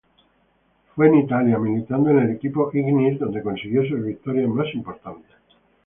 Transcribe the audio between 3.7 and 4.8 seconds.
sus victorias más